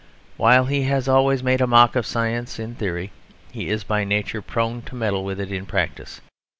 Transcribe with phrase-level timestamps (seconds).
[0.35, 3.11] While he has always made a mock of science in theory,
[3.51, 6.21] he is by nature prone to meddle with it in practice.